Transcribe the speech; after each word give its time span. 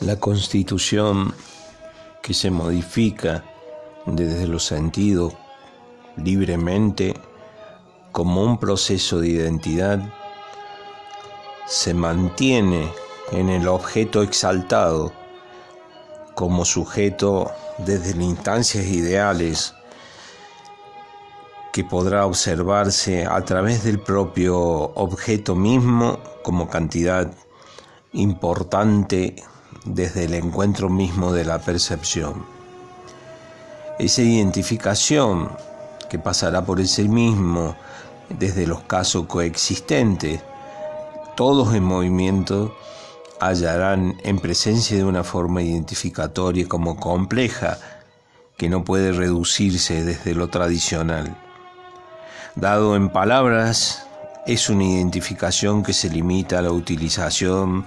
La 0.00 0.20
constitución 0.20 1.34
que 2.22 2.32
se 2.32 2.52
modifica 2.52 3.44
desde 4.06 4.46
los 4.46 4.64
sentidos 4.64 5.34
libremente 6.16 7.14
como 8.12 8.44
un 8.44 8.58
proceso 8.58 9.18
de 9.18 9.28
identidad 9.28 10.00
se 11.66 11.94
mantiene 11.94 12.92
en 13.32 13.48
el 13.48 13.66
objeto 13.66 14.22
exaltado 14.22 15.12
como 16.36 16.64
sujeto 16.64 17.50
desde 17.78 18.22
instancias 18.22 18.86
ideales 18.86 19.74
que 21.72 21.82
podrá 21.82 22.24
observarse 22.24 23.26
a 23.26 23.44
través 23.44 23.82
del 23.82 23.98
propio 23.98 24.56
objeto 24.58 25.56
mismo 25.56 26.20
como 26.44 26.68
cantidad 26.68 27.32
importante 28.12 29.42
desde 29.94 30.24
el 30.24 30.34
encuentro 30.34 30.88
mismo 30.88 31.32
de 31.32 31.44
la 31.44 31.58
percepción. 31.58 32.46
Esa 33.98 34.22
identificación 34.22 35.50
que 36.08 36.18
pasará 36.18 36.64
por 36.64 36.80
ese 36.80 37.04
mismo 37.04 37.76
desde 38.28 38.66
los 38.66 38.82
casos 38.82 39.26
coexistentes, 39.26 40.40
todos 41.36 41.74
en 41.74 41.84
movimiento 41.84 42.74
hallarán 43.40 44.16
en 44.24 44.38
presencia 44.38 44.96
de 44.96 45.04
una 45.04 45.24
forma 45.24 45.62
identificatoria 45.62 46.68
como 46.68 46.96
compleja 46.96 47.78
que 48.56 48.68
no 48.68 48.84
puede 48.84 49.12
reducirse 49.12 50.04
desde 50.04 50.34
lo 50.34 50.48
tradicional. 50.48 51.36
Dado 52.56 52.96
en 52.96 53.08
palabras, 53.08 54.06
es 54.46 54.68
una 54.68 54.84
identificación 54.84 55.82
que 55.82 55.92
se 55.92 56.10
limita 56.10 56.58
a 56.58 56.62
la 56.62 56.72
utilización 56.72 57.86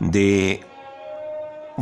de 0.00 0.64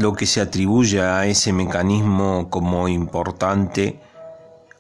lo 0.01 0.15
que 0.15 0.25
se 0.25 0.41
atribuye 0.41 1.03
a 1.03 1.27
ese 1.27 1.53
mecanismo 1.53 2.49
como 2.49 2.89
importante 2.89 4.01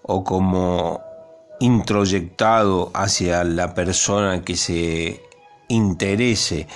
o 0.01 0.25
como 0.25 1.03
introyectado 1.61 2.91
hacia 2.95 3.45
la 3.45 3.75
persona 3.75 4.43
que 4.43 4.57
se 4.57 5.23
interese 5.69 6.67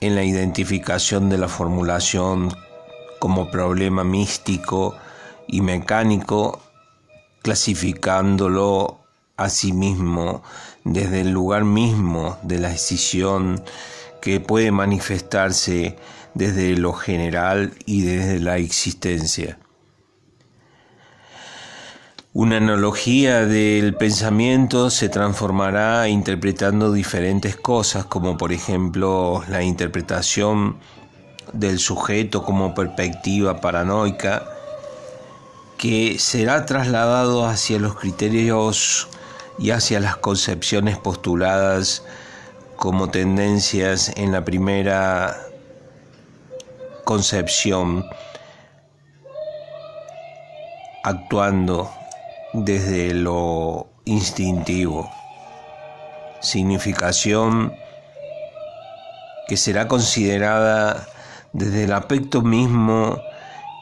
en 0.00 0.16
la 0.16 0.24
identificación 0.24 1.30
de 1.30 1.38
la 1.38 1.46
formulación 1.46 2.52
como 3.20 3.48
problema 3.48 4.02
místico 4.02 4.96
y 5.46 5.60
mecánico, 5.60 6.58
clasificándolo 7.42 8.98
a 9.36 9.48
sí 9.50 9.72
mismo 9.72 10.42
desde 10.82 11.20
el 11.20 11.30
lugar 11.30 11.64
mismo 11.64 12.38
de 12.42 12.58
la 12.58 12.70
decisión 12.70 13.62
que 14.20 14.40
puede 14.40 14.70
manifestarse 14.70 15.96
desde 16.34 16.76
lo 16.76 16.92
general 16.92 17.72
y 17.86 18.02
desde 18.02 18.40
la 18.40 18.58
existencia. 18.58 19.58
Una 22.38 22.58
analogía 22.58 23.46
del 23.46 23.94
pensamiento 23.94 24.90
se 24.90 25.08
transformará 25.08 26.06
interpretando 26.08 26.92
diferentes 26.92 27.56
cosas, 27.56 28.04
como 28.04 28.36
por 28.36 28.52
ejemplo 28.52 29.42
la 29.48 29.62
interpretación 29.62 30.76
del 31.54 31.78
sujeto 31.78 32.42
como 32.42 32.74
perspectiva 32.74 33.62
paranoica, 33.62 34.42
que 35.78 36.18
será 36.18 36.66
trasladado 36.66 37.46
hacia 37.46 37.78
los 37.78 37.94
criterios 37.96 39.08
y 39.58 39.70
hacia 39.70 39.98
las 40.00 40.18
concepciones 40.18 40.98
postuladas 40.98 42.02
como 42.76 43.08
tendencias 43.10 44.12
en 44.16 44.32
la 44.32 44.44
primera 44.44 45.36
concepción, 47.04 48.04
actuando 51.02 51.90
desde 52.52 53.14
lo 53.14 53.86
instintivo, 54.04 55.10
significación 56.40 57.74
que 59.48 59.56
será 59.56 59.88
considerada 59.88 61.06
desde 61.52 61.84
el 61.84 61.92
aspecto 61.92 62.42
mismo 62.42 63.20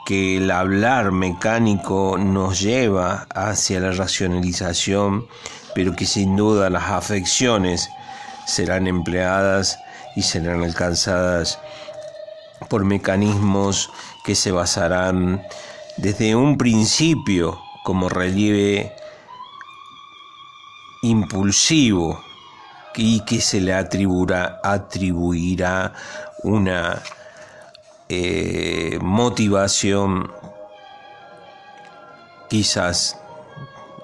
que 0.07 0.37
el 0.37 0.51
hablar 0.51 1.13
mecánico 1.13 2.17
nos 2.19 2.61
lleva 2.61 3.27
hacia 3.35 3.81
la 3.81 3.93
racionalización, 3.93 5.27
pero 5.75 5.97
que 5.97 6.05
sin 6.05 6.37
duda 6.37 6.69
las 6.69 6.91
afecciones 6.91 7.89
serán 8.47 8.87
empleadas 8.87 9.79
y 10.17 10.23
serán 10.23 10.63
alcanzadas 10.63 11.59
por 12.69 12.85
mecanismos 12.85 13.91
que 14.25 14.35
se 14.35 14.53
basarán 14.53 15.43
desde 15.97 16.35
un 16.35 16.57
principio 16.57 17.61
como 17.85 18.09
relieve 18.09 18.95
impulsivo 21.03 22.23
y 22.97 23.21
que 23.21 23.41
se 23.41 23.61
le 23.61 23.75
atribuirá, 23.75 24.61
una 26.43 27.03
eh, 28.09 28.99
motivación 29.01 30.31
quizás 32.49 33.19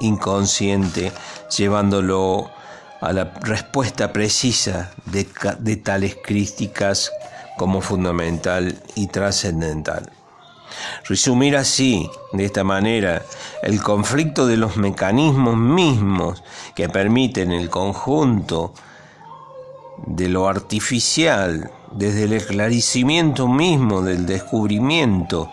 inconsciente, 0.00 1.12
llevándolo 1.56 2.50
a 3.00 3.12
la 3.12 3.32
respuesta 3.40 4.12
precisa 4.12 4.92
de, 5.06 5.76
tales 5.76 6.16
críticas 6.22 7.10
como 7.56 7.80
fundamental 7.80 8.78
y 8.94 9.06
trascendental. 9.06 10.10
Resumir 11.04 11.56
así, 11.56 12.10
de 12.32 12.44
esta 12.44 12.62
manera, 12.62 13.22
el 13.62 13.82
conflicto 13.82 14.46
de 14.46 14.56
los 14.56 14.76
mecanismos 14.76 15.56
mismos 15.56 16.42
que 16.74 16.88
permiten 16.88 17.52
el 17.52 17.68
conjunto 17.68 18.72
de 20.06 20.28
lo 20.28 20.48
artificial, 20.48 21.70
desde 21.90 22.24
el 22.24 22.34
esclarecimiento 22.34 23.48
mismo 23.48 24.02
del 24.02 24.24
descubrimiento 24.26 25.50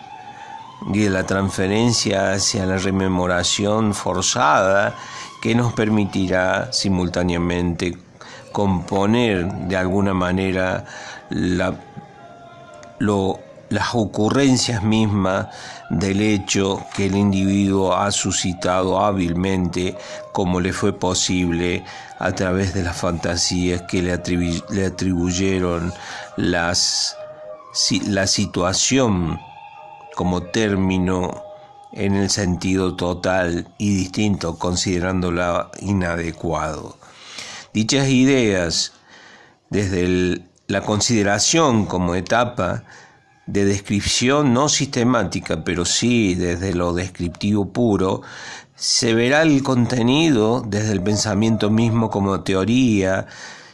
y 0.92 1.00
de 1.00 1.10
la 1.10 1.24
transferencia 1.26 2.32
hacia 2.32 2.64
la 2.64 2.78
rememoración 2.78 3.92
forzada 3.94 4.94
que 5.40 5.54
nos 5.54 5.72
permitirá 5.72 6.72
simultáneamente 6.72 7.96
componer 8.52 9.46
de 9.68 9.76
alguna 9.76 10.14
manera 10.14 10.84
las 11.30 11.74
ocurrencias 13.94 14.82
mismas 14.82 15.48
del 15.90 16.20
hecho 16.20 16.84
que 16.94 17.06
el 17.06 17.16
individuo 17.16 17.94
ha 17.94 18.10
suscitado 18.10 19.00
hábilmente 19.00 19.96
como 20.32 20.60
le 20.60 20.72
fue 20.72 20.92
posible 20.92 21.84
a 22.18 22.32
través 22.32 22.74
de 22.74 22.82
las 22.82 22.96
fantasías 22.96 23.82
que 23.82 24.02
le, 24.02 24.12
atribuyeron 24.12 25.92
las, 26.36 27.16
la 28.06 28.26
situación 28.26 29.38
como 30.16 30.42
término 30.42 31.47
en 31.98 32.14
el 32.14 32.30
sentido 32.30 32.94
total 32.94 33.66
y 33.76 33.94
distinto 33.94 34.56
considerándola 34.56 35.70
inadecuado. 35.80 36.96
Dichas 37.74 38.08
ideas, 38.08 38.92
desde 39.68 40.42
la 40.68 40.82
consideración 40.82 41.86
como 41.86 42.14
etapa 42.14 42.84
de 43.46 43.64
descripción 43.64 44.54
no 44.54 44.68
sistemática, 44.68 45.64
pero 45.64 45.84
sí 45.84 46.36
desde 46.36 46.72
lo 46.72 46.92
descriptivo 46.92 47.72
puro, 47.72 48.22
se 48.76 49.12
verá 49.12 49.42
el 49.42 49.64
contenido 49.64 50.62
desde 50.64 50.92
el 50.92 51.02
pensamiento 51.02 51.68
mismo 51.68 52.10
como 52.10 52.42
teoría 52.42 53.26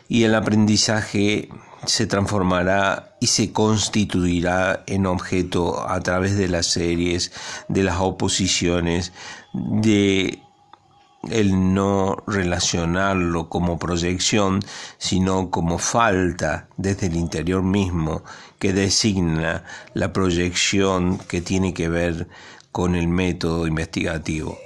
y 0.09 0.23
el 0.23 0.34
aprendizaje 0.34 1.51
se 1.87 2.06
transformará 2.06 3.17
y 3.21 3.28
se 3.28 3.53
constituirá 3.53 4.84
en 4.86 5.07
objeto 5.07 5.89
a 5.89 6.01
través 6.01 6.36
de 6.36 6.48
las 6.48 6.66
series, 6.66 7.33
de 7.69 7.83
las 7.83 8.01
oposiciones, 8.01 9.13
de 9.53 10.41
el 11.31 11.72
no 11.75 12.22
relacionarlo 12.27 13.48
como 13.48 13.78
proyección, 13.78 14.60
sino 14.98 15.51
como 15.51 15.78
falta 15.78 16.69
desde 16.77 17.07
el 17.07 17.16
interior 17.16 17.63
mismo 17.63 18.22
que 18.59 18.72
designa 18.72 19.65
la 19.95 20.13
proyección 20.13 21.19
que 21.19 21.41
tiene 21.41 21.72
que 21.72 21.89
ver 21.89 22.28
con 22.72 22.95
el 22.95 23.09
método 23.09 23.66
investigativo. 23.66 24.59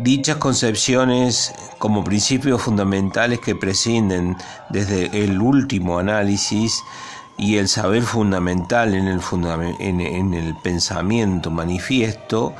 Dichas 0.00 0.36
concepciones 0.36 1.52
como 1.78 2.04
principios 2.04 2.62
fundamentales 2.62 3.40
que 3.40 3.54
prescinden 3.56 4.36
desde 4.70 5.24
el 5.24 5.40
último 5.40 5.98
análisis 5.98 6.82
y 7.36 7.56
el 7.56 7.68
saber 7.68 8.02
fundamental 8.02 8.94
en 8.94 9.08
el, 9.08 9.20
en 9.80 10.34
el 10.34 10.54
pensamiento 10.56 11.50
manifiesto 11.50 12.54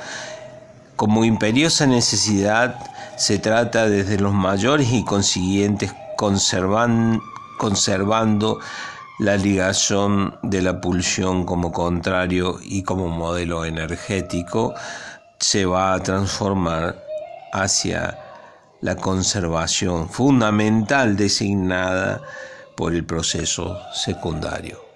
como 0.96 1.25
imperiosa 1.25 1.87
necesidad 1.87 2.76
se 3.17 3.38
trata 3.38 3.88
desde 3.88 4.19
los 4.19 4.35
mayores 4.35 4.93
y 4.93 5.05
consiguientes 5.05 5.94
conservando 6.17 7.20
la 9.20 9.37
ligación 9.37 10.37
de 10.43 10.62
la 10.62 10.81
pulsión 10.81 11.44
como 11.44 11.70
contrario 11.70 12.58
y 12.61 12.82
como 12.82 13.06
modelo 13.08 13.64
energético 13.64 14.75
se 15.38 15.67
va 15.67 15.94
a 15.94 16.02
transformar 16.02 17.07
hacia 17.52 18.18
la 18.80 18.96
conservación 18.96 20.08
fundamental 20.08 21.16
designada 21.16 22.22
por 22.76 22.94
el 22.94 23.04
proceso 23.04 23.80
secundario. 23.92 24.88